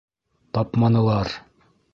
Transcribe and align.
Тапманылар! 0.57 1.29